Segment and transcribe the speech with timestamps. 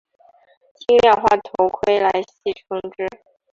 [0.79, 3.07] 轻量化头盔来戏称之。